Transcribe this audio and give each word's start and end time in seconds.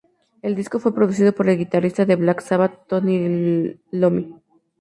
El 0.41 0.55
disco 0.55 0.79
fue 0.79 0.95
producido 0.95 1.31
por 1.31 1.47
el 1.47 1.59
guitarrista 1.59 2.05
de 2.07 2.15
Black 2.15 2.39
Sabbath, 2.41 2.87
Tony 2.87 3.77
Iommi. 3.91 4.33